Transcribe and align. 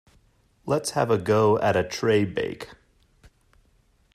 Let's 0.65 0.89
have 0.97 1.11
a 1.11 1.19
go 1.19 1.59
at 1.59 1.75
a 1.75 1.83
tray 1.87 2.25
bake. 2.25 2.69